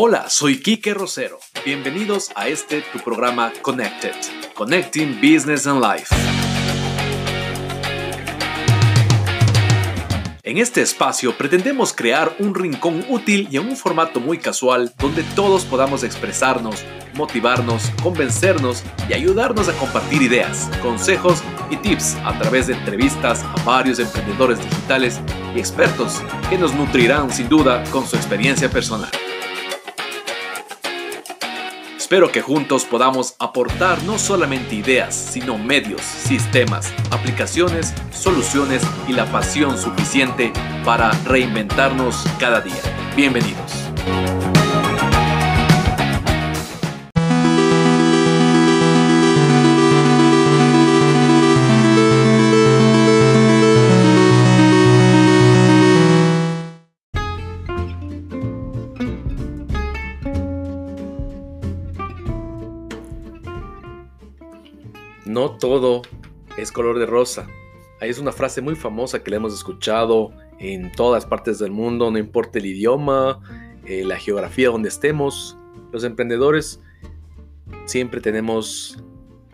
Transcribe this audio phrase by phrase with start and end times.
[0.00, 1.40] Hola, soy Kike Rosero.
[1.64, 4.14] Bienvenidos a este tu programa Connected,
[4.54, 6.14] Connecting Business and Life.
[10.44, 15.24] En este espacio pretendemos crear un rincón útil y en un formato muy casual donde
[15.34, 16.84] todos podamos expresarnos,
[17.14, 23.64] motivarnos, convencernos y ayudarnos a compartir ideas, consejos y tips a través de entrevistas a
[23.64, 25.20] varios emprendedores digitales
[25.56, 29.10] y expertos que nos nutrirán sin duda con su experiencia personal.
[32.08, 39.30] Espero que juntos podamos aportar no solamente ideas, sino medios, sistemas, aplicaciones, soluciones y la
[39.30, 40.50] pasión suficiente
[40.86, 42.80] para reinventarnos cada día.
[43.14, 43.90] Bienvenidos.
[66.78, 67.48] Color de rosa.
[68.00, 72.08] Ahí es una frase muy famosa que le hemos escuchado en todas partes del mundo,
[72.08, 73.40] no importa el idioma,
[73.84, 75.58] eh, la geografía donde estemos.
[75.90, 76.80] Los emprendedores
[77.84, 79.02] siempre tenemos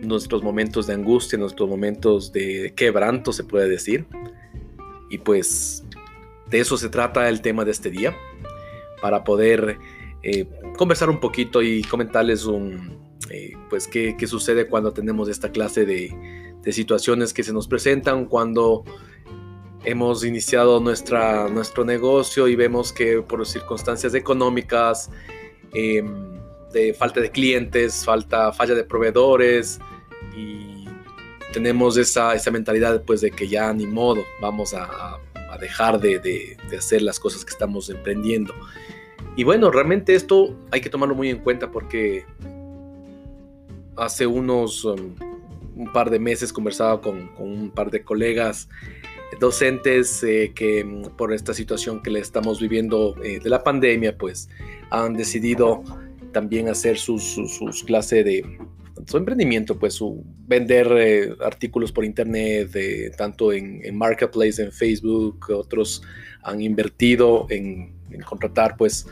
[0.00, 4.05] nuestros momentos de angustia, nuestros momentos de quebranto, se puede decir.
[5.09, 5.83] Y pues
[6.50, 8.14] de eso se trata el tema de este día,
[9.00, 9.78] para poder
[10.22, 12.98] eh, conversar un poquito y comentarles un,
[13.31, 18.84] eh, pues qué, sucede cuando tenemos esta clase de, situaciones que se nos presentan, cuando
[19.84, 25.11] hemos iniciado nuestra, nuestro negocio y vemos que por circunstancias económicas,
[25.73, 26.34] em,
[26.73, 29.79] de falta de clientes, falta, falla de proveedores
[30.37, 30.87] y
[31.53, 35.19] tenemos esa, esa mentalidad pues de que ya ni modo, vamos a,
[35.61, 38.53] dejar de, de, hacer las cosas que estamos emprendiendo.
[39.37, 42.27] Y bueno, realmente esto hay que tomarlo muy en cuenta porque
[43.97, 45.15] hace unos um,
[45.77, 48.69] un par de meses conversaba con, un par de colegas
[49.41, 54.16] docentes eh, que mm, por esta situación que le estamos viviendo eh, de la pandemia,
[54.16, 54.49] pues
[54.91, 55.82] han decidido
[56.32, 58.59] también hacer sus, sus, clases de
[59.06, 62.70] su emprendimiento, pues su vender eh, artículos por internet,
[63.16, 66.03] tanto en, Marketplace, en Facebook, otros
[66.43, 69.06] han invertido en, en contratar pues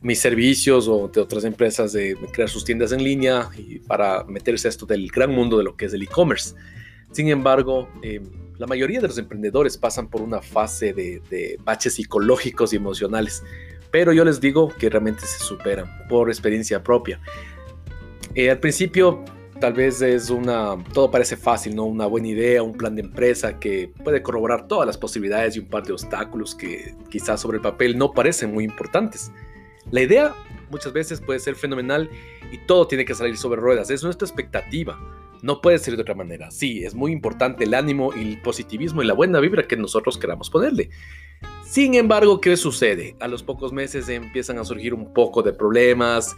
[0.00, 4.68] mis servicios o de otras empresas de crear sus tiendas en línea y para meterse
[4.68, 6.54] a esto del gran mundo de lo que es el e-commerce.
[7.10, 8.24] Sin embargo, em,
[8.58, 13.42] la mayoría de los emprendedores pasan por una fase de, baches psicológicos y emocionales,
[13.90, 17.20] pero yo les digo que realmente se superan por experiencia propia.
[18.34, 19.24] Eh, al principio
[19.60, 21.84] tal vez es una, todo parece fácil, ¿no?
[21.84, 25.66] Una buena idea, un plan de empresa que puede corroborar todas las posibilidades y un
[25.66, 29.32] par de obstáculos que quizás sobre el papel no parecen muy importantes.
[29.90, 30.34] La idea
[30.70, 32.10] muchas veces puede ser fenomenal
[32.52, 33.90] y todo tiene que salir sobre ruedas.
[33.90, 34.98] Es nuestra expectativa.
[35.40, 36.50] No puede ser de otra manera.
[36.50, 40.18] Sí, es muy importante el ánimo y el positivismo y la buena vibra que nosotros
[40.18, 40.90] queramos ponerle.
[41.64, 43.14] Sin embargo, ¿qué sucede?
[43.20, 46.34] A los pocos meses empiezan a surgir un poco de problemas,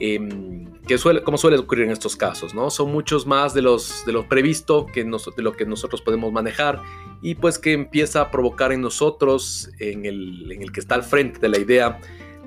[0.00, 2.70] em, que suele, como suele ocurrir en estos casos, ¿no?
[2.70, 6.80] Son muchos más de, los, de lo previsto que de lo que nosotros podemos manejar
[7.22, 11.04] y pues que empieza a provocar en nosotros, en el, en el que está al
[11.04, 12.00] frente de la idea,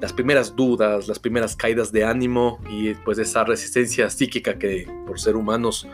[0.04, 5.18] las primeras dudas, las primeras caídas de ánimo y pues esa resistencia psíquica que por
[5.18, 5.88] ser humanos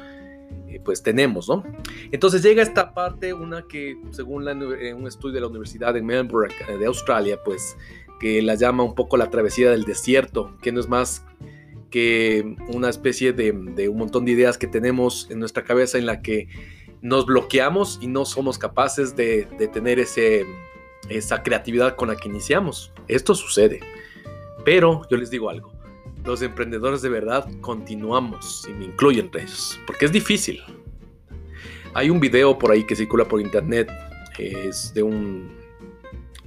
[0.68, 1.64] eh, pues tenemos, ¿no?
[2.12, 6.78] Entonces llega esta parte, una que según un estudio de la Universidad de Melbourne eh,
[6.78, 7.78] de Australia, pues
[8.20, 11.24] que la llama un poco la travesía del desierto, que no es más
[11.92, 13.52] que una especie de,
[13.90, 16.48] un montón de ideas que tenemos en nuestra cabeza en la que
[17.04, 20.48] nos bloqueamos y no somos capaces de, de tener ese,
[21.10, 22.92] esa creatividad con la que iniciamos.
[23.08, 23.82] Esto sucede.
[24.66, 25.72] Pero yo les digo algo,
[26.26, 30.62] los emprendedores de verdad continuamos, y me incluyen entre ellos, porque es difícil.
[31.94, 33.90] Hay un video por ahí que circula por internet,
[34.38, 35.58] es de un...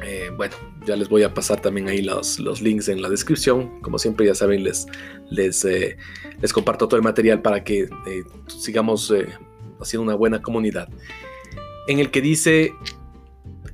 [0.05, 3.81] Eh, bueno, ya les voy a pasar también ahí los, los, links en la descripción.
[3.83, 4.87] Como siempre, ya saben, les,
[5.31, 5.97] les, eh,
[6.41, 9.13] les comparto todo el material para que eh, sigamos
[9.81, 10.89] haciendo una buena comunidad.
[11.87, 12.75] En el que dice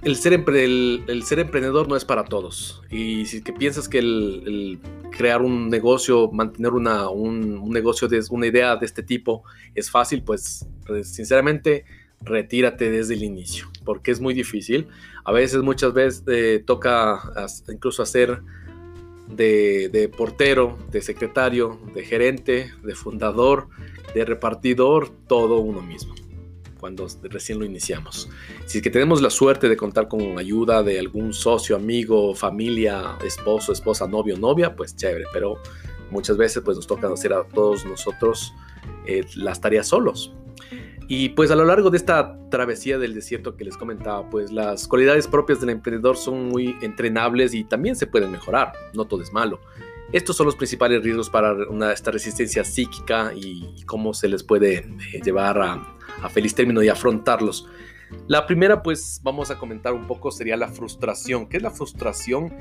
[0.02, 2.82] el ser, emprendedor no es para todos.
[2.90, 4.78] Y si que piensas que el,
[5.10, 9.42] crear un negocio, mantener un, negocio, de, una idea de este tipo
[9.74, 11.84] es fácil, pues, pues sinceramente
[12.20, 14.88] retírate desde el inicio, porque es muy difícil.
[15.24, 17.20] A veces, muchas veces eh, toca
[17.68, 18.40] incluso hacer
[19.28, 23.68] de portero, de secretario, de gerente, de fundador,
[24.14, 26.14] de repartidor, todo uno mismo.
[26.78, 28.28] Cuando recién lo iniciamos.
[28.66, 33.18] Si es que tenemos la suerte de contar con ayuda de algún socio, amigo, familia,
[33.24, 35.58] esposo, esposa, novio, novia, pues chévere, pero
[36.10, 38.54] muchas veces pues nos toca hacer a todos nosotros
[39.06, 40.32] eh, las tareas solos.
[41.10, 44.86] Y pues a lo largo de esta travesía del desierto que les comentaba, pues las
[44.86, 49.32] cualidades propias del emprendedor son muy entrenables y también se pueden mejorar, no todo es
[49.32, 49.58] malo.
[50.12, 54.78] Estos son los principales riesgos para una, esta resistencia psíquica y, cómo se les puede
[55.14, 57.68] eh, llevar a, a feliz término y afrontarlos.
[58.26, 61.46] La primera, pues vamos a comentar un poco, sería la frustración.
[61.46, 62.52] ¿Qué es la frustración?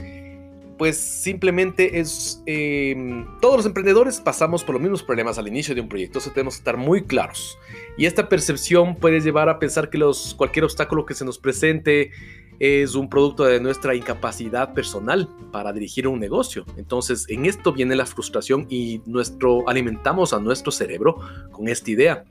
[0.78, 5.82] pues simplemente es, em, todos los emprendedores pasamos por los mismos problemas al inicio de
[5.82, 7.58] un proyecto, eso tenemos que estar muy claros.
[7.98, 12.12] Y esta percepción puede llevar a pensar que los, cualquier obstáculo que se nos presente
[12.60, 16.66] es un producto de nuestra incapacidad personal para dirigir un negocio.
[16.76, 21.20] Entonces, en esto viene la frustración y nuestro, alimentamos a nuestro cerebro
[21.52, 22.24] con esta idea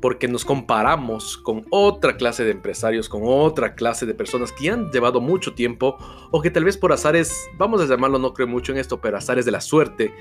[0.00, 4.90] porque nos comparamos con otra clase de empresarios, con otra clase de personas que han
[4.90, 5.96] llevado mucho tiempo
[6.30, 9.16] o que tal vez por azares, vamos a llamarlo, no creo mucho en esto, pero
[9.16, 10.12] azares de la suerte,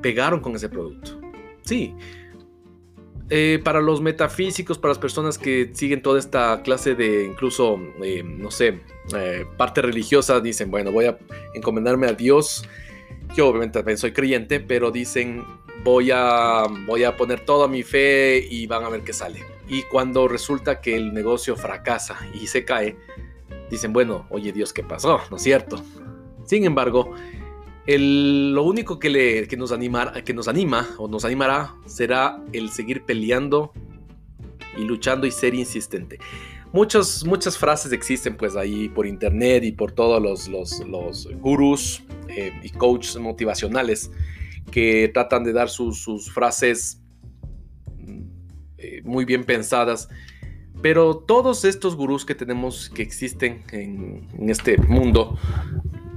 [0.00, 1.20] pegaron con ese producto.
[1.62, 1.94] Sí.
[3.28, 8.22] Eh, para los metafísicos, para las personas que siguen toda esta clase de incluso, eh,
[8.22, 8.82] no sé,
[9.16, 11.18] eh, parte religiosa, dicen, bueno, voy a
[11.54, 12.64] encomendarme a Dios.
[13.34, 15.44] Yo obviamente también soy creyente, pero dicen,
[15.84, 19.44] voy a, voy a poner toda mi fe y van a ver qué sale.
[19.68, 22.96] Y cuando resulta que el negocio fracasa y se cae,
[23.70, 25.20] dicen, bueno, oye Dios, ¿qué pasó?
[25.30, 25.82] ¿No es cierto?
[26.44, 27.12] Sin embargo,
[27.86, 29.72] lo único que, le, que, nos
[30.24, 33.72] que nos anima o nos animará será el seguir peleando
[34.76, 36.18] y luchando y ser insistente.
[36.72, 42.02] Muchas, muchas frases existen pues ahí por internet y por todos los, los, los gurús
[42.28, 44.10] eh, y coaches motivacionales
[44.70, 47.00] que tratan de dar sus, frases
[47.98, 48.22] mm,
[48.78, 50.08] eh, muy bien pensadas.
[50.82, 55.38] Pero todos estos gurús que tenemos, que existen en, en este mundo,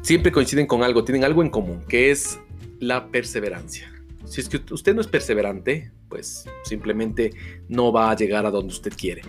[0.02, 2.40] siempre coinciden con algo, tienen algo en común, que es
[2.80, 3.99] la perseverancia.
[4.30, 7.32] Si es que usted no es perseverante, pues simplemente
[7.68, 9.24] no va a llegar a donde usted quiere.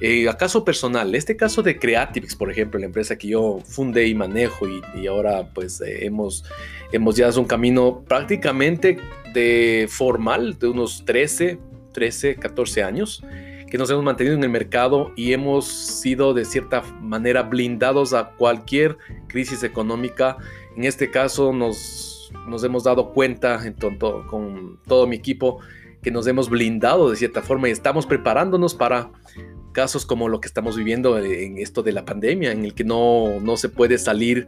[0.00, 0.28] Eh,
[0.64, 5.06] personal, este caso de Creativix, por ejemplo, la empresa que yo fundé y manejo y,
[5.06, 6.44] ahora pues eh, hemos,
[6.92, 8.98] hemos ya un camino prácticamente
[9.32, 11.58] de formal de unos 13,
[11.92, 13.22] 13, 14 años
[13.68, 18.30] que nos hemos mantenido en el mercado y hemos sido de cierta manera blindados a
[18.30, 18.96] cualquier
[19.26, 20.36] crisis económica.
[20.76, 22.15] En este caso nos,
[22.48, 25.60] nos hemos dado cuenta en tonto, con todo mi equipo
[26.02, 29.10] que nos hemos blindado de cierta forma y estamos preparándonos para
[29.72, 33.40] casos como lo que estamos viviendo en esto de la pandemia, en el que no,
[33.40, 34.46] no se puede salir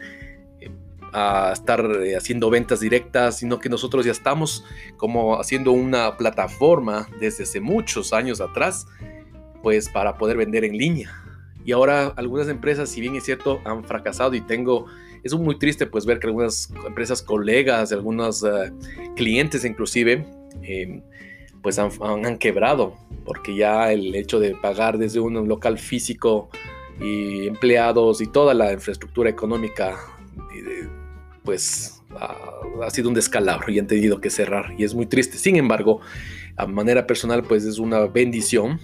[0.60, 0.70] eh,
[1.12, 4.64] a estar eh, haciendo ventas directas, sino que nosotros ya estamos
[4.96, 8.86] como haciendo una plataforma desde hace muchos años atrás,
[9.62, 11.12] pues para poder vender en línea.
[11.62, 14.86] Y ahora algunas empresas, si bien es cierto, han fracasado y tengo,
[15.22, 18.72] es muy triste pues ver que algunas empresas colegas, algunos eh,
[19.16, 20.26] clientes inclusive,
[20.62, 21.02] eh,
[21.62, 22.94] pues han, quebrado,
[23.24, 26.48] porque ya el hecho de pagar desde un local físico
[27.00, 29.98] y empleados y toda la infraestructura económica,
[31.44, 35.36] pues ha, sido un descalabro y han tenido que cerrar y es muy triste.
[35.36, 36.00] Sin embargo,
[36.56, 38.80] a manera personal, pues es una bendición.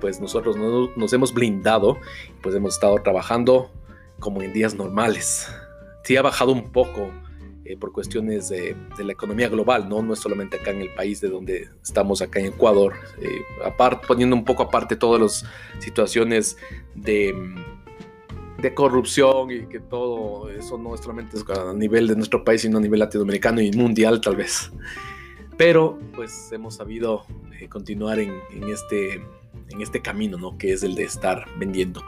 [0.00, 0.56] pues nosotros
[0.96, 1.98] nos hemos blindado,
[2.40, 3.70] pues hemos estado trabajando
[4.22, 5.52] como en días normales.
[6.04, 7.10] Sí ha bajado un poco
[7.64, 10.00] eh, por cuestiones de, la economía global, ¿no?
[10.00, 13.28] No es solamente acá en el país de donde estamos, acá en Ecuador, eh,
[13.64, 15.44] aparte, poniendo un poco aparte todas las
[15.80, 16.56] situaciones
[16.94, 17.34] de,
[18.58, 22.78] de corrupción y que todo eso no solamente es a nivel de nuestro país, sino
[22.78, 24.70] a nivel latinoamericano y mundial tal vez.
[25.62, 27.24] Pero pues hemos sabido
[27.60, 29.22] eh, continuar este
[29.70, 30.58] en este camino, ¿no?
[30.58, 32.02] Que es el de estar vendiendo.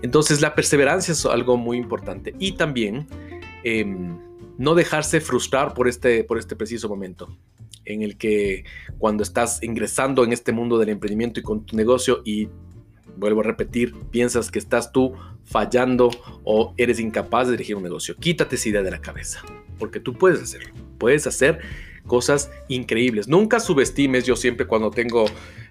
[0.00, 3.08] Entonces la perseverancia es algo muy importante y también
[3.64, 4.16] em,
[4.58, 7.36] no dejarse frustrar por este, por este preciso momento
[7.84, 8.64] en el que
[8.98, 12.48] cuando estás ingresando en este mundo del emprendimiento y con tu negocio y
[13.16, 15.14] vuelvo a repetir, piensas que estás tú
[15.44, 16.12] fallando
[16.44, 18.14] o eres incapaz de dirigir un negocio.
[18.14, 19.42] Quítate esa idea de la cabeza,
[19.80, 20.72] porque tú puedes hacerlo.
[20.96, 21.58] Puedes hacer
[22.10, 23.28] cosas increíbles.
[23.28, 25.26] Nunca subestimes, yo siempre cuando tengo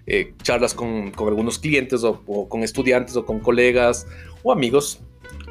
[0.06, 4.06] eh, charlas con, algunos clientes o, con estudiantes o con colegas
[4.42, 5.00] o amigos,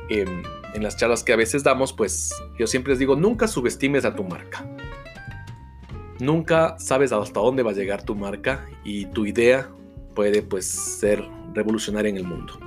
[0.10, 0.41] em,
[0.74, 4.15] en las charlas que a veces damos, pues yo siempre les digo, nunca subestimes a
[4.15, 4.65] tu marca.
[6.19, 9.69] Nunca sabes hasta dónde va a llegar tu marca y tu idea
[10.15, 12.60] puede pues ser revolucionaria en el mundo.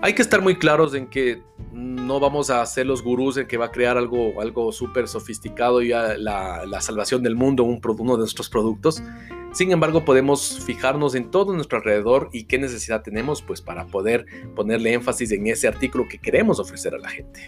[0.00, 3.56] Hay que estar muy claros en que no vamos a ser los gurús en que
[3.56, 8.12] va a crear algo, algo súper sofisticado y la, la, salvación del mundo, un, uno
[8.12, 9.02] de nuestros productos,
[9.52, 14.24] Sin embargo, podemos fijarnos en todo nuestro alrededor y qué necesidad tenemos pues para poder
[14.54, 17.40] ponerle énfasis en ese artículo que queremos ofrecer a la gente.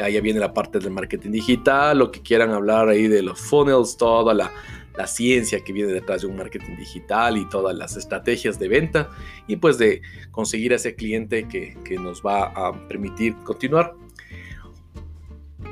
[0.00, 3.96] Ahí viene la parte del marketing digital, lo que quieran hablar ahí de los funnels,
[3.96, 4.52] toda la,
[5.00, 9.08] la ciencia que viene detrás de un marketing digital y todas las estrategias de venta
[9.46, 13.94] y pues de conseguir ese cliente que, que nos va a permitir continuar.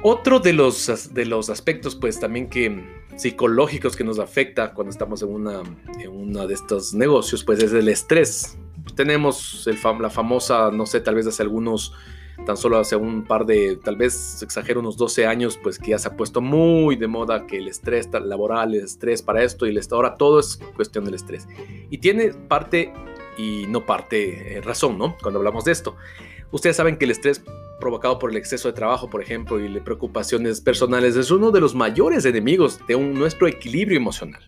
[0.02, 2.82] Otro de los, de los aspectos pues también que
[3.16, 5.61] psicológicos que nos afecta cuando estamos en una,
[5.99, 8.56] en uno de estos negocios pues es el estrés.
[8.97, 11.92] Tenemos el la famosa, no sé, tal vez hace algunos
[12.47, 15.99] tan solo hace un par de, tal vez exagero, unos 12 años, pues que ya
[15.99, 19.71] se ha puesto muy de moda que el estrés laboral, el estrés para esto y
[19.71, 21.47] el ahora todo es cuestión del estrés.
[21.90, 22.92] Y tiene parte
[23.37, 25.16] y no parte eh, razón, ¿no?
[25.23, 25.97] Cuando hablamos de esto.
[26.50, 27.42] Ustedes saben que el estrés
[27.78, 31.61] provocado por el exceso de trabajo, por ejemplo, y de preocupaciones personales es uno de
[31.61, 34.42] los mayores enemigos de un, nuestro equilibrio emocional.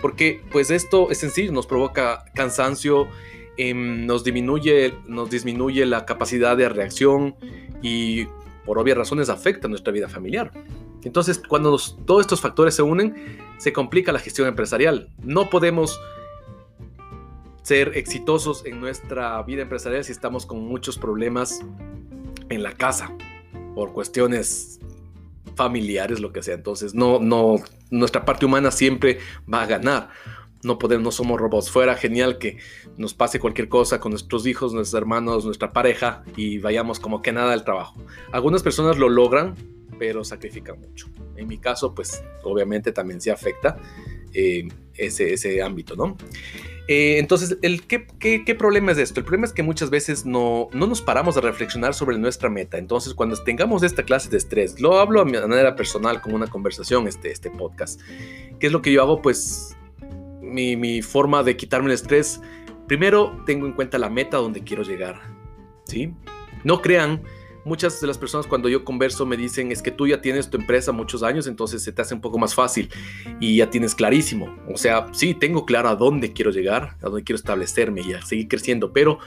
[0.00, 3.06] Porque pues esto es sencillo, nos provoca cansancio,
[3.56, 7.34] Em, nos, disminuye, nos disminuye la capacidad de reacción
[7.82, 8.26] y
[8.64, 10.52] por obvias razones afecta nuestra vida familiar.
[11.02, 15.10] Entonces, cuando todos estos factores se unen, se complica la gestión empresarial.
[15.22, 16.00] No podemos
[17.62, 21.60] ser exitosos en nuestra vida empresarial si estamos con muchos problemas
[22.48, 23.14] en la casa
[23.74, 24.80] por cuestiones
[25.54, 26.54] familiares, lo que sea.
[26.54, 27.56] Entonces, no, no,
[27.90, 29.18] nuestra parte humana siempre
[29.52, 30.10] va a ganar
[30.62, 31.70] no podemos, no somos robots.
[31.70, 32.58] Fuera genial que
[32.96, 37.32] nos pase cualquier cosa con nuestros hijos, nuestros hermanos, nuestra pareja y vayamos como que
[37.32, 38.02] nada al trabajo.
[38.32, 39.54] Algunas personas lo logran,
[39.98, 41.08] pero sacrifican mucho.
[41.36, 43.78] En mi caso, pues obviamente también se afecta
[44.32, 46.16] eh, ese, ese ámbito, ¿no?
[46.88, 49.20] Eh, entonces, el, ¿qué, qué, problema es esto?
[49.20, 52.78] El problema es que muchas veces no, no nos paramos a reflexionar sobre nuestra meta.
[52.78, 57.06] Entonces, cuando tengamos esta clase de estrés, lo hablo a manera personal, como una conversación,
[57.06, 58.00] este, este podcast.
[58.58, 59.22] ¿Qué es lo que yo hago?
[59.22, 59.76] Pues
[60.50, 62.40] mi, forma de quitarme el estrés,
[62.86, 65.20] primero tengo en cuenta la meta donde quiero llegar.
[65.84, 66.12] ¿sí?
[66.64, 67.22] No crean,
[67.64, 70.56] muchas de las personas cuando yo converso me dicen es que tú ya tienes tu
[70.56, 72.90] empresa muchos años, entonces se te hace un poco más fácil
[73.38, 74.54] y ya tienes clarísimo.
[74.72, 78.22] O sea, sí, tengo claro a dónde quiero llegar, a dónde quiero establecerme y a
[78.22, 79.18] seguir creciendo, pero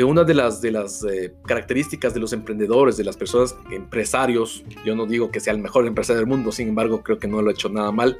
[0.00, 4.96] una de las, de las eh, características de los emprendedores, de las personas empresarios, yo
[4.96, 7.50] no digo que sea el mejor empresario del mundo, sin embargo creo que no lo
[7.50, 8.16] he hecho nada mal,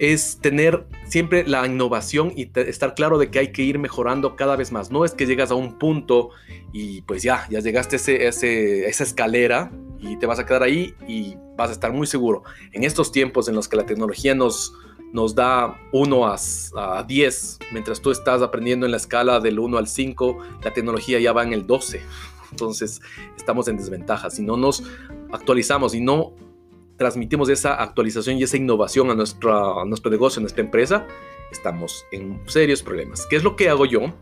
[0.00, 4.56] es tener siempre la innovación y estar claro de que hay que ir mejorando cada
[4.56, 4.90] vez más.
[4.90, 6.30] No es que llegas a un punto
[6.72, 10.94] y pues ya, ya llegaste a ese, esa escalera y te vas a quedar ahí
[11.06, 12.44] y vas a estar muy seguro.
[12.72, 14.72] En estos tiempos en los que la tecnología nos,
[15.12, 16.36] nos da 1 a,
[16.76, 21.20] a 10, mientras tú estás aprendiendo en la escala del 1 al 5, la tecnología
[21.20, 22.00] ya va en el 12.
[22.52, 23.02] Entonces
[23.36, 24.30] estamos en desventaja.
[24.30, 24.82] Si no nos
[25.30, 26.32] actualizamos y no
[27.00, 31.06] transmitimos esa actualización y esa innovación a, nuestro, nuestro negocio, a nuestra empresa,
[31.50, 33.26] estamos en serios problemas.
[33.26, 34.12] ¿Qué es lo que hago yo?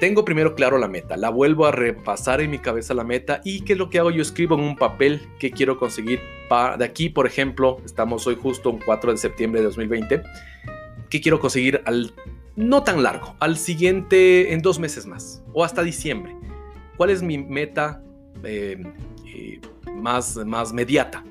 [0.00, 3.60] Tengo primero claro la meta, la vuelvo a repasar en mi cabeza la meta y
[3.60, 6.18] qué es lo que hago yo escribo en un papel que quiero conseguir
[6.48, 10.22] para, de aquí, por ejemplo, estamos hoy justo un 4 de septiembre de 2020,
[11.08, 12.12] ¿qué quiero conseguir al
[12.56, 16.34] no tan largo, al siguiente en dos meses más o hasta diciembre?
[16.96, 18.02] ¿Cuál es mi meta
[18.42, 18.82] eh,
[19.24, 19.60] eh,
[19.94, 21.22] más, más mediata?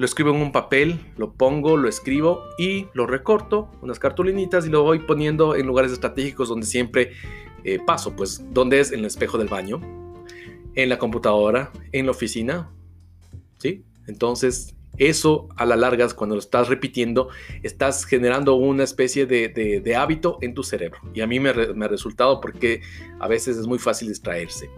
[0.00, 4.70] Lo escribo en un papel, lo pongo, lo escribo y lo recorto, unas cartulinitas y
[4.70, 7.12] lo voy poniendo en lugares estratégicos donde siempre
[7.64, 9.78] eh, paso, pues donde es en el espejo del baño,
[10.74, 12.70] en la computadora, en la oficina,
[13.58, 13.84] ¿sí?
[14.06, 17.28] Entonces, eso a la larga, cuando lo estás repitiendo,
[17.62, 20.98] estás generando una especie de, hábito en tu cerebro.
[21.12, 22.80] Y a mí me, me, ha resultado porque
[23.18, 24.70] a veces es muy fácil distraerse.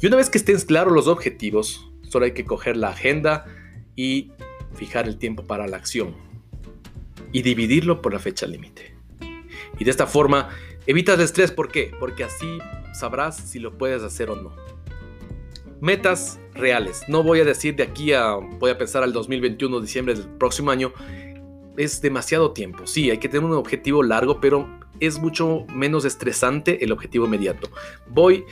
[0.00, 3.46] Y una vez que estén claros los objetivos, solo hay que coger la agenda
[3.96, 4.30] y
[4.74, 6.14] fijar el tiempo para la acción
[7.32, 8.94] y dividirlo por la fecha límite.
[9.78, 10.50] Y de esta forma
[10.86, 11.50] evitas el estrés.
[11.50, 11.92] ¿Por qué?
[11.98, 12.58] Porque así
[12.92, 14.54] sabrás si lo puedes hacer o no.
[15.80, 17.02] Metas reales.
[17.08, 20.70] No voy a decir de aquí a, voy a pensar al 2021, diciembre del próximo
[20.70, 20.92] año.
[21.76, 22.86] Es demasiado tiempo.
[22.86, 27.70] Sí, hay que tener un objetivo largo, pero es mucho menos estresante el objetivo inmediato.
[28.08, 28.44] Voy,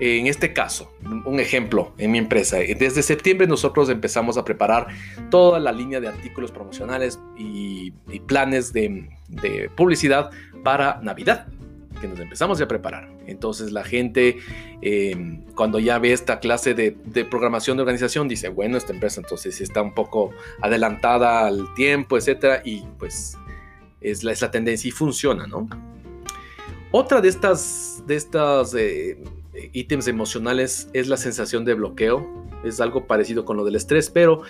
[0.00, 0.92] en este caso,
[1.24, 2.58] un ejemplo en mi empresa.
[2.58, 4.88] Desde septiembre nosotros empezamos a preparar
[5.30, 7.92] toda la línea de artículos promocionales y,
[8.26, 9.08] planes de,
[9.76, 10.30] publicidad
[10.62, 11.46] para Navidad
[12.00, 13.08] que nos empezamos a preparar.
[13.26, 14.38] Entonces la gente
[14.82, 16.92] em, cuando ya ve esta clase de,
[17.24, 22.62] programación de organización dice, bueno, esta empresa entonces está un poco adelantada al tiempo, etcétera,
[22.64, 23.36] y pues
[24.04, 25.68] es la, es tendencia y funciona, ¿no?
[26.92, 29.18] Otra de estas, de estas eh,
[29.72, 32.44] ítems emocionales es la sensación de bloqueo.
[32.64, 34.42] Es algo parecido con lo del estrés, pero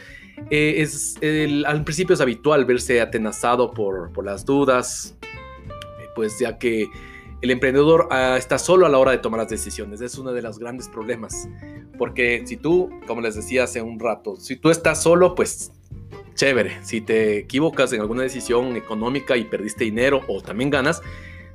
[0.50, 1.16] Eh, es,
[1.64, 6.88] al principio es habitual verse atenazado por, por las dudas, eh, pues ya que
[7.40, 10.00] el emprendedor ah, está solo a la hora de tomar las decisiones.
[10.00, 11.48] Es uno de los grandes problemas.
[11.96, 15.70] Porque si tú, como les decía hace un rato, si tú estás solo, pues
[16.34, 16.84] chévere.
[16.84, 21.02] Si te equivocas en alguna decisión económica y perdiste dinero o también ganas,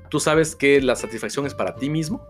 [0.09, 2.25] tú sabes que la satisfacción es para ti mismo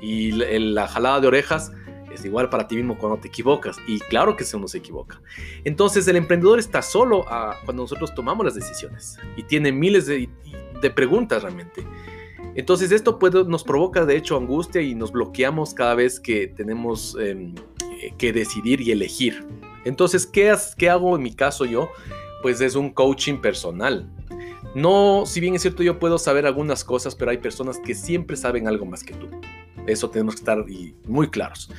[0.00, 1.72] y la jalada de orejas
[2.12, 3.76] es igual para ti mismo cuando te equivocas.
[3.86, 5.20] Y claro que uno se equivoca.
[5.64, 10.28] Entonces el emprendedor está solo ah, cuando nosotros tomamos las decisiones y tiene miles de,
[10.80, 11.84] de preguntas realmente.
[12.54, 17.16] Entonces esto puede, nos provoca de hecho angustia y nos bloqueamos cada vez que tenemos
[17.20, 17.54] em,
[18.00, 19.46] eh, que decidir y elegir.
[19.84, 21.90] Entonces, ¿qué, ¿qué hago en mi caso yo?
[22.42, 24.08] Pues es un coaching personal.
[24.74, 28.36] No, si bien es cierto, yo puedo saber algunas cosas, pero hay personas que siempre
[28.36, 29.28] saben algo más que tú.
[29.86, 30.64] Eso tenemos que estar
[31.06, 31.70] muy claros.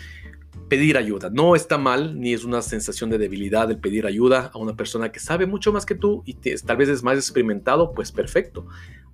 [0.68, 1.30] Pedir ayuda.
[1.30, 5.12] No está mal, ni es una sensación de debilidad el pedir ayuda a una persona
[5.12, 8.66] que sabe mucho más que tú y tal vez es más experimentado, pues perfecto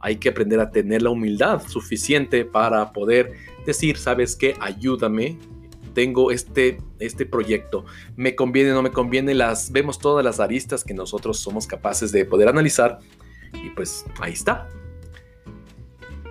[0.06, 3.34] hay que aprender a tener la humildad suficiente para poder
[3.66, 5.40] decir, sabes qué, ayúdame,
[5.96, 7.86] tengo este, este proyecto,
[8.16, 12.26] me conviene, no me conviene, las vemos todas las aristas que nosotros somos capaces de
[12.26, 13.00] poder analizar
[13.54, 14.70] y pues ahí está.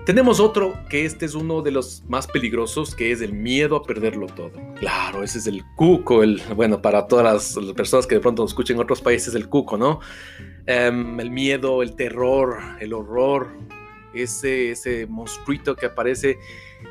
[0.06, 3.82] Tenemos otro que este es uno de los más peligrosos, que es el miedo a
[3.82, 4.52] perderlo todo.
[4.78, 8.50] Claro, ese es el cuco, el, bueno, para todas las personas que de pronto nos
[8.50, 10.00] escuchen en otros países, el cuco, ¿no?
[10.66, 13.56] Em, el miedo, el terror, el horror,
[14.12, 16.38] ese, ese monstruito que aparece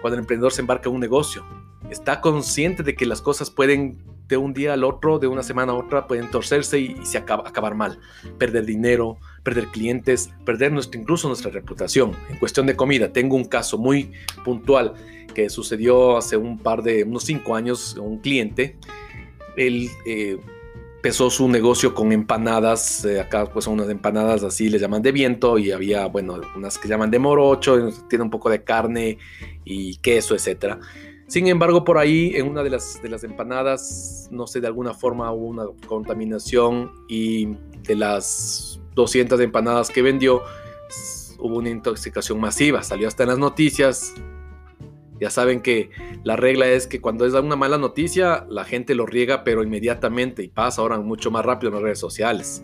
[0.02, 1.46] cuando el emprendedor se embarca en un negocio.
[1.94, 5.74] Está consciente de que las cosas pueden de un día al otro, de una semana
[5.74, 8.00] a otra, pueden torcerse y, se acaba, acabar mal.
[8.40, 12.14] Perder dinero, perder clientes, perder incluso nuestra reputación.
[12.32, 14.12] En cuestión de comida, tengo un caso muy
[14.44, 14.96] puntual
[15.36, 18.76] que sucedió hace un par de, unos cinco años, un cliente,
[19.56, 20.40] él eh,
[20.96, 25.12] empezó su negocio con empanadas, eh, acá pues son unas empanadas así, le llaman de
[25.12, 29.20] viento y había, bueno, unas que llaman de morocho, tiene un poco de carne
[29.64, 30.80] y queso, etcétera.
[31.28, 34.94] Sin embargo, por ahí en una de las, de las empanadas, no sé, de alguna
[34.94, 40.44] forma hubo una contaminación y de las 200 empanadas que vendió,
[41.40, 42.84] hubo una intoxicación masiva.
[42.84, 44.14] Salió hasta en las noticias.
[45.20, 45.90] Ya saben que
[46.24, 50.44] la regla es que cuando es una mala noticia, la gente lo riega, pero inmediatamente
[50.44, 52.64] y pasa ahora mucho más rápido en las redes sociales.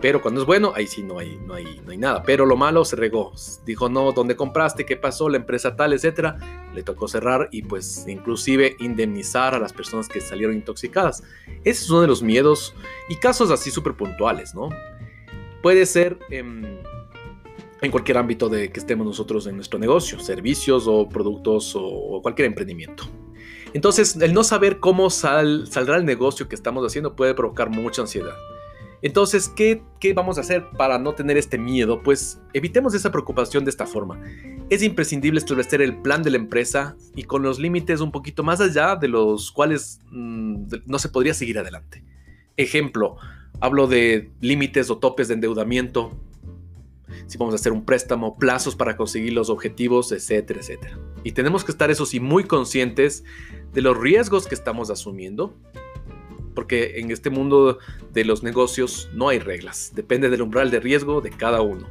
[0.00, 2.22] Pero cuando es bueno, ahí sí no hay, no hay, no hay nada.
[2.22, 3.32] Pero lo malo se regó.
[3.66, 4.86] Dijo, no, ¿dónde compraste?
[4.86, 5.28] ¿Qué pasó?
[5.28, 6.70] La empresa tal, etcétera.
[6.74, 11.22] Le tocó cerrar y pues inclusive indemnizar a las personas que salieron intoxicadas.
[11.64, 12.74] Ese es uno de los miedos
[13.08, 14.70] y casos así súper puntuales, ¿no?
[15.62, 16.18] Puede ser
[17.82, 22.46] en cualquier ámbito de que estemos nosotros en nuestro negocio, servicios o productos o, cualquier
[22.46, 23.04] emprendimiento.
[23.72, 28.34] Entonces, el no saber cómo saldrá el negocio que estamos haciendo puede provocar mucha ansiedad.
[29.02, 32.02] Entonces, ¿qué, ¿qué, vamos a hacer para no tener este miedo?
[32.02, 34.20] Pues evitemos esa preocupación de esta forma.
[34.68, 38.60] Es imprescindible establecer el plan de la empresa y con los límites un poquito más
[38.60, 42.04] allá de los cuales mm, no se podría seguir adelante.
[42.56, 43.16] Ejemplo,
[43.60, 46.12] hablo de límites o topes de endeudamiento,
[47.26, 50.98] si vamos a hacer un préstamo, plazos para conseguir los objetivos, etcétera, etcétera.
[51.24, 53.24] Y tenemos que estar, eso sí, muy conscientes
[53.72, 55.54] de los riesgos que estamos asumiendo
[56.54, 57.78] porque en este mundo
[58.12, 61.86] de los negocios no hay reglas, depende del umbral de riesgo de cada uno.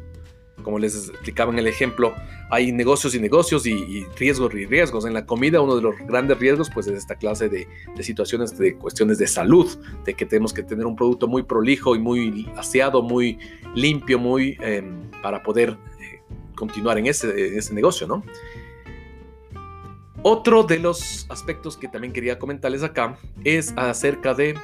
[0.64, 2.14] Como les explicaba en el ejemplo,
[2.50, 5.06] hay negocios y negocios y, riesgos y riesgos.
[5.06, 7.68] En la comida uno de los grandes riesgos pues es esta clase de,
[8.02, 9.68] situaciones, de cuestiones de salud,
[10.04, 13.40] de que tenemos que tener un producto muy prolijo y muy aseado, muy
[13.74, 16.22] limpio, muy em, para poder eh,
[16.56, 18.24] continuar en ese, en ese negocio, ¿no?
[20.22, 24.56] Otro de los aspectos que también quería comentarles acá es acerca de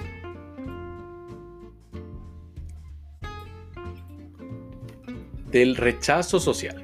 [5.52, 6.82] del rechazo social.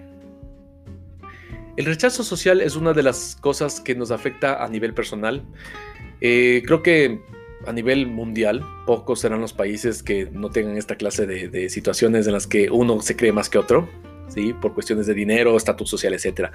[1.76, 5.44] El rechazo social es una de las cosas que nos afecta a nivel personal.
[6.22, 7.20] Eh, creo que
[7.68, 12.34] a nivel mundial, pocos serán los países que no tengan esta clase de situaciones en
[12.34, 13.90] las que uno se cree más que otro.
[14.34, 14.54] ¿Sí?
[14.54, 16.50] por cuestiones de dinero, estatus social, etc.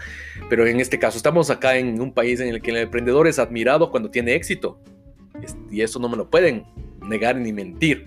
[0.48, 3.38] Pero en este caso estamos acá en un país en el que el emprendedor es
[3.38, 4.78] admirado cuando tiene éxito.
[5.70, 6.64] Y eso no me lo pueden
[7.02, 8.06] negar ni mentir.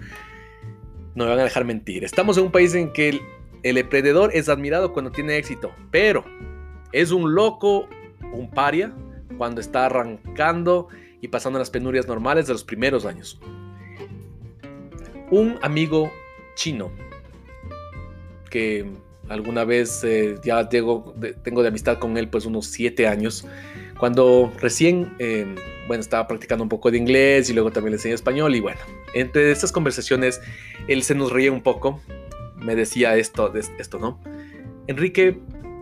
[1.15, 2.03] No me van a dejar mentir.
[2.03, 3.21] Estamos en un país en que el,
[3.63, 6.23] el emprendedor es admirado cuando tiene éxito, pero
[6.91, 7.87] es un loco,
[8.33, 8.93] un paria,
[9.37, 10.87] cuando está arrancando
[11.21, 13.39] y pasando las penurias normales de los primeros años.
[15.31, 16.11] Un amigo
[16.55, 16.91] chino
[18.49, 18.91] que
[19.29, 23.45] Alguna vez eh, ya tengo de, amistad con él pues unos siete años.
[23.99, 25.55] Cuando recién, em,
[25.87, 28.79] bueno, estaba practicando un poco de inglés y luego también le enseñé español y bueno,
[29.13, 30.41] Entre estas conversaciones,
[30.87, 32.01] él se nos reía un poco,
[32.57, 34.19] me decía esto, esto ¿no?
[34.87, 35.39] Enrique,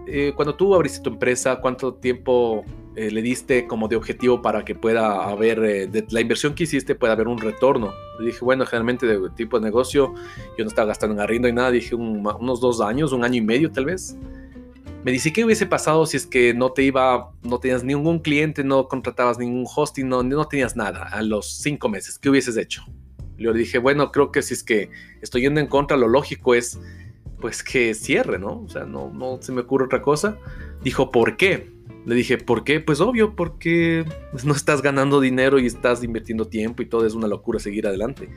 [0.07, 2.63] eh, cuando tú abriste tu empresa, ¿cuánto tiempo
[2.95, 6.63] eh, le diste como de objetivo para que pueda haber, eh, de la inversión que
[6.63, 7.93] hiciste, pueda haber un retorno?
[8.19, 10.13] Dije, bueno, generalmente de tipo de negocio,
[10.57, 13.41] yo no estaba gastando en arriendo y nada, dije unos dos años, un año y
[13.41, 14.17] medio tal vez.
[15.03, 18.63] Me dice, ¿qué hubiese pasado si es que no te iba, no tenías ningún cliente,
[18.63, 22.19] no contratabas ningún hosting, no, no tenías nada a los cinco meses?
[22.19, 22.83] ¿Qué hubieses hecho?
[23.37, 24.89] Yo le dije, bueno, creo que si es que
[25.21, 26.79] estoy yendo en contra, lo lógico es
[27.39, 28.61] pues que cierre, ¿no?
[28.61, 30.37] O sea, no, no se me ocurre otra cosa.
[30.83, 31.76] Dijo, ¿por qué?
[32.05, 32.79] Le dije, ¿por qué?
[32.79, 34.05] Pues obvio, porque
[34.43, 38.29] no estás ganando dinero y estás invirtiendo tiempo y todo es una locura seguir adelante.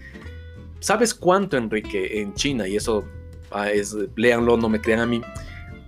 [0.81, 3.05] ¿Sabes cuánto, Enrique, en China, y eso
[3.51, 5.21] ah, es, léanlo, no me crean a mí,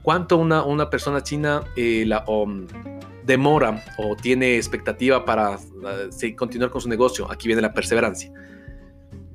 [0.03, 2.25] cuánto una, una persona china eh, la,
[3.25, 7.31] demora o tiene expectativa para ah, continuar con su negocio?
[7.33, 8.33] Aquí viene la perseverancia.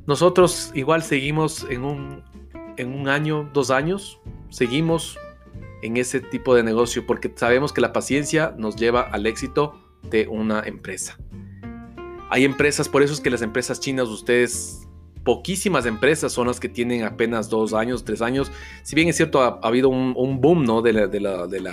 [0.05, 2.23] Nosotros igual seguimos en un,
[2.77, 5.17] en un año, dos años, seguimos
[5.81, 10.27] en ese tipo de negocio porque sabemos que la paciencia nos lleva al éxito de
[10.27, 11.17] una empresa.
[12.29, 14.87] Hay empresas, por eso es que las empresas chinas, ustedes,
[15.23, 18.51] poquísimas empresas son las que tienen apenas dos años, tres años.
[18.83, 20.81] Si bien es cierto, ha, habido un, boom ¿no?
[20.81, 21.67] de la, del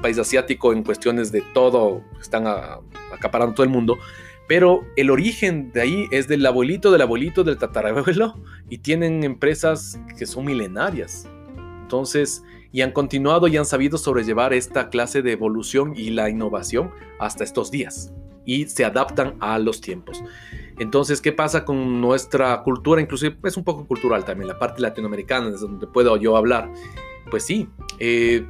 [0.00, 3.98] país asiático en cuestiones de todo, están acaparando todo el mundo,
[4.46, 8.34] pero el origen de ahí es del abuelito, del abuelito, del tatarabuelo,
[8.68, 11.26] y tienen empresas que son milenarias.
[11.82, 12.42] Entonces,
[12.74, 17.44] y han continuado y han sabido sobrellevar esta clase de evolución y la innovación hasta
[17.44, 18.12] estos días.
[18.44, 20.20] Y se adaptan a los tiempos.
[20.80, 23.00] Entonces, ¿qué pasa con nuestra cultura?
[23.00, 26.68] Inclusive es un poco cultural también, la parte latinoamericana, desde donde puedo yo hablar.
[27.30, 27.68] Pues sí,
[28.00, 28.44] eh,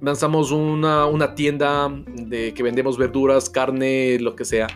[0.00, 4.68] lanzamos una, una tienda de que vendemos verduras, carne, lo que sea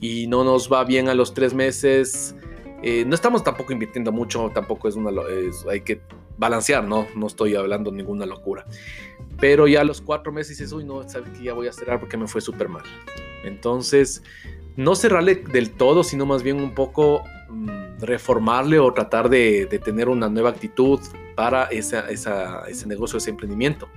[0.00, 2.34] y no nos va bien a los tres meses.
[2.82, 5.12] Eh, no estamos tampoco invirtiendo mucho, tampoco es una...
[5.70, 6.02] hay que
[6.42, 7.06] balancear, ¿no?
[7.14, 8.66] No estoy hablando ninguna locura.
[9.40, 12.00] Pero ya a los cuatro meses dices, uy, no, sabes que ya voy a cerrar
[12.00, 12.82] porque me fue súper mal.
[13.44, 14.22] Entonces,
[14.76, 20.08] no cerrarle del todo, sino más bien un poco mm, reformarle o tratar de, tener
[20.08, 21.00] una nueva actitud
[21.36, 23.88] para ese negocio, ese emprendimiento.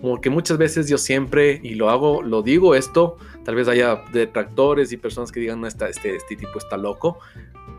[0.00, 4.90] Porque muchas veces yo siempre, y lo hago, lo digo esto, tal vez haya detractores
[4.92, 7.18] y personas que digan, no, este, este tipo está loco.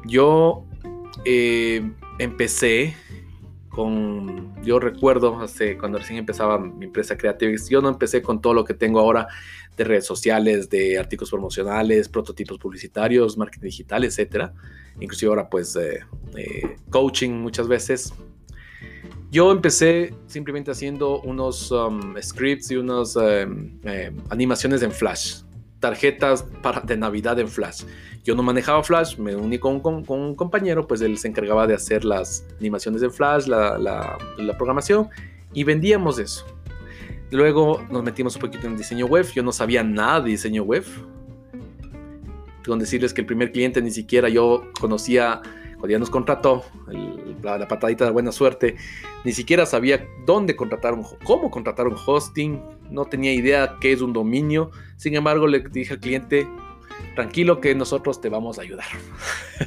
[0.05, 0.65] Yo
[1.25, 2.95] eh, empecé
[4.63, 8.63] yo recuerdo hace cuando recién empezaba mi empresa creativa, yo no empecé con todo lo
[8.63, 9.27] que tengo ahora
[9.77, 14.53] de redes sociales, de artículos promocionales, prototipos publicitarios, marketing digital, etcétera.
[14.99, 15.99] Inclusive ahora pues eh,
[16.35, 18.13] eh, coaching muchas veces,
[19.31, 25.43] yo empecé simplemente haciendo unos um, scripts y unas em, em, animaciones en Flash,
[25.79, 27.83] tarjetas para, de Navidad en Flash.
[28.23, 32.05] Yo no manejaba Flash, me uní con, un compañero, pues él se encargaba de hacer
[32.05, 35.09] las animaciones en Flash, la, la programación,
[35.53, 36.45] y vendíamos eso.
[37.31, 40.83] Luego nos metimos un poquito en diseño web, yo no sabía nada de diseño web.
[42.65, 45.41] Con decirles que el primer cliente ni siquiera yo conocía
[45.79, 46.65] cuando ya nos contrató,
[47.41, 48.75] la, patadita de buena suerte,
[49.23, 54.13] ni siquiera sabía dónde contratar cómo contratar un hosting, no tenía idea qué es un
[54.13, 54.71] dominio.
[54.97, 56.47] Sin embargo, le dije al cliente,
[57.15, 58.87] tranquilo que nosotros te vamos a ayudar.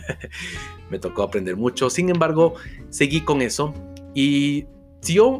[0.91, 1.91] Me tocó aprender mucho.
[1.91, 2.55] Sin embargo,
[2.91, 3.75] seguí con eso
[4.15, 4.67] y
[5.01, 5.39] si yo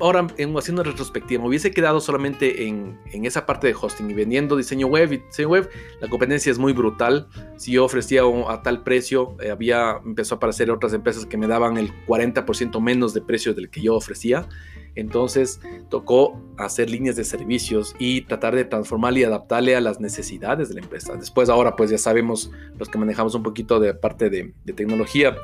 [0.00, 4.56] ahora en, haciendo retrospectiva, me hubiese quedado solamente en, esa parte de hosting y vendiendo
[4.56, 5.68] diseño web y diseño web,
[6.00, 7.28] la competencia es muy brutal.
[7.56, 11.46] Si yo ofrecía a tal precio, eh, había empezó a aparecer otras empresas que me
[11.46, 14.48] daban el 40% menos de precio del que yo ofrecía.
[14.94, 20.68] Entonces tocó hacer líneas de servicios y tratar de transformarle y adaptarle a las necesidades
[20.68, 21.16] de la empresa.
[21.16, 25.36] Después ahora pues ya sabemos los que manejamos un poquito de parte de, tecnología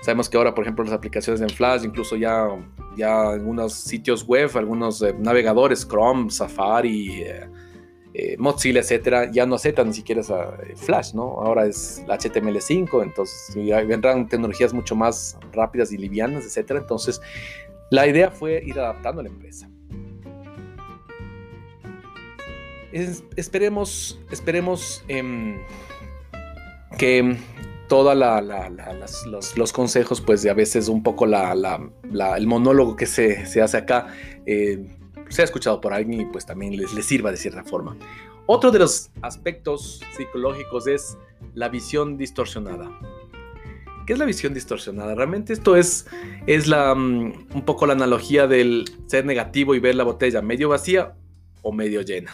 [0.00, 2.48] Sabemos que ahora, por ejemplo, las aplicaciones en Flash, incluso ya,
[2.96, 7.48] ya algunos sitios web, algunos eh, navegadores, Chrome, Safari, eh,
[8.14, 11.40] eh, Mozilla, etcétera, ya no aceptan ni siquiera esa Flash, ¿no?
[11.40, 13.54] Ahora es HTML5, entonces
[13.86, 16.80] vendrán tecnologías mucho más rápidas y livianas, etcétera.
[16.80, 17.20] Entonces,
[17.90, 19.70] la idea fue ir adaptando a la empresa.
[23.36, 25.58] esperemos, esperemos em,
[26.96, 27.36] que
[27.88, 28.16] todos
[29.56, 34.08] los, consejos, pues de a veces un poco el monólogo que se, hace acá,
[34.46, 34.96] eh,
[35.28, 37.96] se ha escuchado por alguien y pues también les, les sirva de cierta forma.
[38.46, 41.18] Otro de los aspectos psicológicos es
[41.54, 42.88] la visión distorsionada.
[44.06, 45.14] ¿Qué es la visión distorsionada?
[45.16, 46.06] Realmente esto es,
[46.46, 50.68] es la, mm, un poco la analogía del ser negativo y ver la botella medio
[50.68, 51.14] vacía
[51.62, 52.32] o medio llena.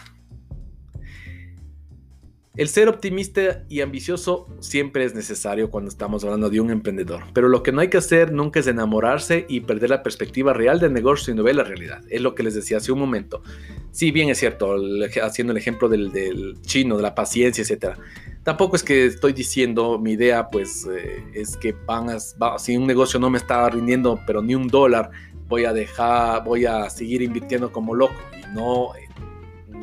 [2.55, 7.49] El ser optimista y ambicioso siempre es necesario cuando estamos hablando de un emprendedor, pero
[7.49, 10.93] lo que no hay que hacer nunca es enamorarse y perder la perspectiva real del
[10.93, 12.03] negocio y no ver la realidad.
[12.11, 13.41] Es lo que les decía hace un momento.
[13.89, 14.75] Sí, bien es cierto,
[15.23, 17.97] haciendo el ejemplo del, chino, de la paciencia, etc.
[18.43, 22.19] Tampoco es que estoy diciendo, mi idea pues eh, es que van a,
[22.59, 25.11] si un negocio no me está rindiendo, pero ni un dólar,
[25.47, 28.91] voy a dejar, voy a seguir invirtiendo como loco y no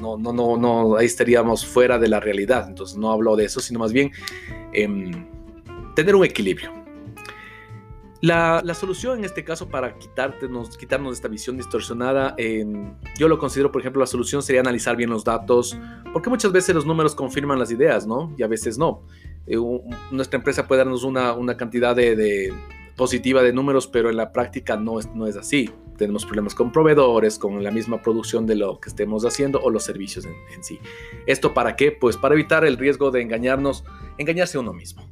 [0.01, 2.67] no, no, no, no, ahí estaríamos fuera de la realidad.
[2.69, 4.11] Entonces no hablo de eso, sino más bien
[4.73, 5.27] em,
[5.95, 6.80] tener un equilibrio.
[8.21, 12.37] La, solución en este caso para quitarnos, quitarnos esta visión distorsionada,
[13.17, 15.79] yo lo considero, por ejemplo, la solución sería analizar bien los datos,
[16.13, 18.35] porque muchas veces los números confirman las ideas, ¿no?
[18.37, 19.03] Y a veces no.
[19.47, 19.57] Eh,
[20.11, 22.53] nuestra empresa puede darnos una, cantidad de,
[22.95, 26.73] positiva de números, pero en la práctica no es, no es así tenemos problemas con
[26.73, 30.81] proveedores, con la misma producción de lo que estemos haciendo o los servicios en, sí.
[31.27, 31.93] ¿Esto para qué?
[31.93, 33.85] Pues para evitar el riesgo de engañarnos,
[34.17, 35.10] engañarse a uno mismo.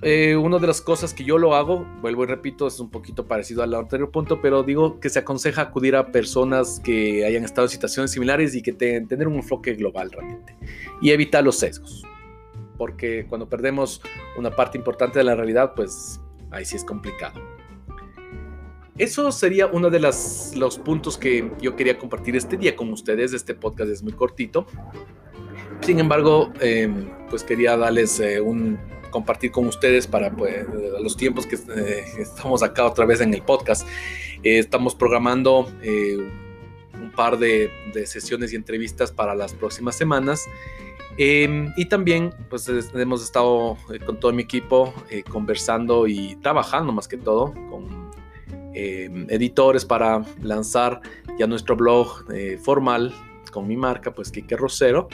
[0.00, 3.26] Eh, una de las cosas que yo lo hago, vuelvo y repito, es un poquito
[3.26, 7.66] parecido al anterior punto, pero digo que se aconseja acudir a personas que hayan estado
[7.66, 10.56] en situaciones similares y que tengan tener un enfoque global realmente
[11.02, 12.04] y evitar los sesgos.
[12.76, 14.00] Porque cuando perdemos
[14.36, 16.20] una parte importante de la realidad, pues
[16.52, 17.40] ahí sí es complicado.
[18.96, 23.32] Eso sería uno de los puntos que yo quería compartir este día con ustedes.
[23.32, 24.66] Este podcast es muy cortito.
[25.80, 28.78] Sin embargo, em, pues quería darles eh, un
[29.10, 30.66] compartir con ustedes para pues,
[31.00, 33.86] los tiempos que eh, estamos acá otra vez en el podcast.
[34.42, 35.66] Eh, estamos programando
[36.94, 37.70] un par de,
[38.06, 40.44] sesiones y entrevistas para las próximas semanas.
[41.16, 44.94] Em, y también pues hemos estado con todo mi equipo
[45.28, 48.08] conversando y trabajando más que todo con
[48.80, 51.00] Em, editores para lanzar
[51.36, 53.12] ya nuestro blog eh, formal
[53.50, 55.08] con mi marca, pues Kike Rosero,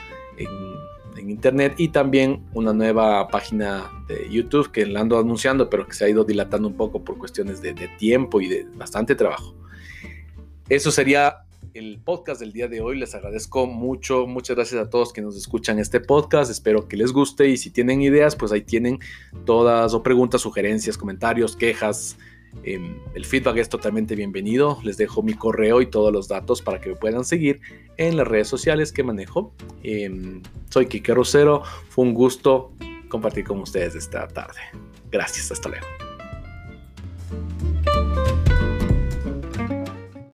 [1.21, 6.05] internet y también una nueva página de YouTube que la ando anunciando, pero que se
[6.05, 9.55] ha ido dilatando un poco por cuestiones de, de tiempo y de bastante trabajo.
[10.69, 12.99] Eso sería el podcast del día de hoy.
[12.99, 16.51] Les agradezco mucho, muchas gracias a todos que nos escuchan este podcast.
[16.51, 19.01] Espero que les guste y si tienen ideas, pues ahí tienen
[19.45, 22.17] todas o preguntas, sugerencias, comentarios, quejas,
[22.63, 24.79] Em, el feedback es totalmente bienvenido.
[24.85, 27.61] Les dejo mi correo y todos los datos para que me puedan seguir
[27.97, 29.53] en las redes sociales que manejo.
[29.83, 31.63] Em, soy Kike Rosero.
[31.89, 32.73] Fue un gusto
[33.09, 34.61] compartir con ustedes esta tarde.
[35.11, 35.53] Gracias.
[35.53, 35.87] Hasta luego.